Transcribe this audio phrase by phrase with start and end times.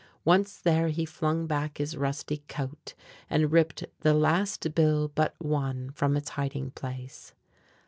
[0.25, 2.95] Once there he flung back his rusty coat
[3.29, 7.35] and ripped the last bill but one from its hiding place.